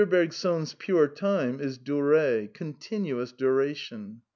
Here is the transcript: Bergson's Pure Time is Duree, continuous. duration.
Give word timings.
Bergson's 0.09 0.73
Pure 0.73 1.09
Time 1.09 1.59
is 1.59 1.77
Duree, 1.77 2.47
continuous. 2.51 3.31
duration. 3.31 4.23